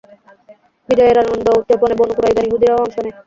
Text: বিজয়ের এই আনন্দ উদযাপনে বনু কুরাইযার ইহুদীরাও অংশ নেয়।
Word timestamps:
বিজয়ের 0.89 1.15
এই 1.15 1.23
আনন্দ 1.23 1.47
উদযাপনে 1.59 1.95
বনু 1.99 2.13
কুরাইযার 2.15 2.47
ইহুদীরাও 2.47 2.83
অংশ 2.83 2.95
নেয়। 2.97 3.15